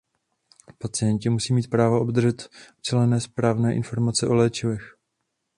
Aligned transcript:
Pacienti 0.79 1.29
musí 1.29 1.53
mít 1.53 1.69
právo 1.69 1.99
obdržet 2.01 2.49
ucelené, 2.79 3.19
správné 3.21 3.75
informace 3.75 4.27
o 4.27 4.33
léčivech. 4.33 4.97